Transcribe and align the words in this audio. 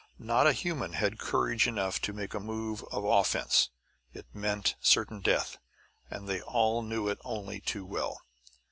Not 0.17 0.47
a 0.47 0.51
human 0.53 0.93
had 0.93 1.19
courage 1.19 1.67
enough 1.67 2.01
to 2.01 2.11
make 2.11 2.33
a 2.33 2.39
move 2.39 2.83
of 2.91 3.05
offense; 3.05 3.69
it 4.13 4.25
meant 4.33 4.75
certain 4.81 5.19
death, 5.21 5.59
and 6.09 6.27
they 6.27 6.41
all 6.41 6.81
knew 6.81 7.07
it 7.07 7.19
only 7.23 7.59
too 7.61 7.85
well. 7.85 8.17